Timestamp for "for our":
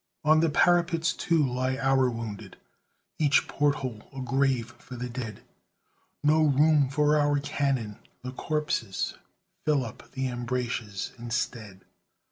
6.89-7.37